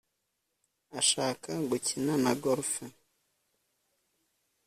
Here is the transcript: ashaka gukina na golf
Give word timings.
ashaka 0.99 1.49
gukina 1.69 2.13
na 2.23 2.31
golf 2.43 2.71